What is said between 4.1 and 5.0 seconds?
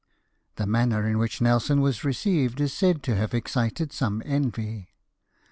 envy.